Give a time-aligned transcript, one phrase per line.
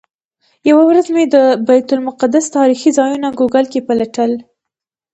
[0.69, 1.35] یوه ورځ مې د
[1.67, 4.31] بیت المقدس تاریخي ځایونه ګوګل کې پلټل.